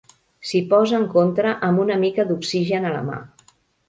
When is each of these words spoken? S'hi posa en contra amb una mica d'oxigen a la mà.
S'hi 0.51 0.59
posa 0.69 0.95
en 0.99 1.03
contra 1.11 1.51
amb 1.67 1.81
una 1.83 1.97
mica 2.05 2.25
d'oxigen 2.31 2.89
a 2.91 2.95
la 2.95 3.03
mà. 3.11 3.21